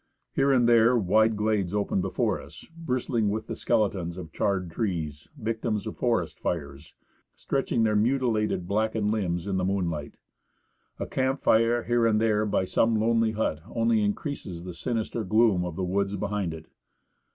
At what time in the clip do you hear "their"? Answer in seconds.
7.83-7.95